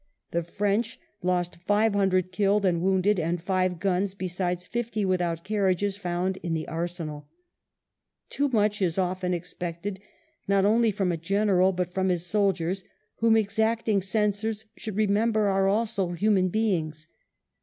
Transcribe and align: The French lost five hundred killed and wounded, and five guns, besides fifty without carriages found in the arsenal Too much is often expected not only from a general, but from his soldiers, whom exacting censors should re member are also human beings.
The 0.31 0.41
French 0.41 0.99
lost 1.21 1.57
five 1.57 1.93
hundred 1.93 2.31
killed 2.31 2.65
and 2.65 2.81
wounded, 2.81 3.19
and 3.19 3.39
five 3.39 3.79
guns, 3.79 4.15
besides 4.15 4.65
fifty 4.65 5.05
without 5.05 5.43
carriages 5.43 5.95
found 5.95 6.37
in 6.37 6.55
the 6.55 6.67
arsenal 6.67 7.27
Too 8.31 8.49
much 8.49 8.81
is 8.81 8.97
often 8.97 9.31
expected 9.35 9.99
not 10.47 10.65
only 10.65 10.89
from 10.89 11.11
a 11.11 11.17
general, 11.17 11.71
but 11.71 11.93
from 11.93 12.09
his 12.09 12.25
soldiers, 12.25 12.83
whom 13.17 13.37
exacting 13.37 14.01
censors 14.01 14.65
should 14.75 14.95
re 14.95 15.05
member 15.05 15.45
are 15.49 15.67
also 15.67 16.13
human 16.13 16.49
beings. 16.49 17.05